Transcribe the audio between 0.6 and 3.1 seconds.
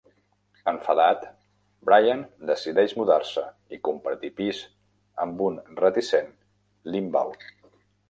Enfadat, Brian decideix